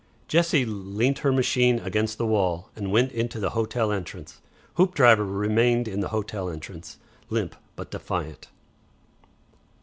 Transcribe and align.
Jessie 0.27 0.65
leant 0.65 1.19
her 1.19 1.31
machine 1.31 1.77
against 1.77 2.17
the 2.17 2.25
wall, 2.25 2.71
and 2.75 2.91
went 2.91 3.11
into 3.11 3.39
the 3.39 3.51
hotel 3.51 3.91
entrance. 3.91 4.41
Hoopdriver 4.77 5.23
remained 5.23 5.87
in 5.87 5.99
the 5.99 6.07
hotel 6.09 6.49
entrance, 6.49 6.97
limp 7.29 7.55
but 7.75 7.91
defiant. 7.91 8.47